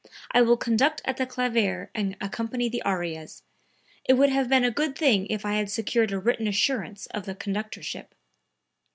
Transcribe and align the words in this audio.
I 0.31 0.41
will 0.41 0.57
conduct 0.57 1.03
at 1.05 1.17
the 1.17 1.27
clavier 1.27 1.91
and 1.93 2.17
accompany 2.19 2.69
the 2.69 2.81
arias. 2.81 3.43
It 4.03 4.13
would 4.13 4.31
have 4.31 4.49
been 4.49 4.63
a 4.63 4.71
good 4.71 4.97
thing 4.97 5.27
if 5.27 5.45
I 5.45 5.53
had 5.53 5.69
secured 5.69 6.11
a 6.11 6.17
written 6.17 6.47
assurance 6.47 7.05
of 7.13 7.27
the 7.27 7.35
conductorship." 7.35 8.15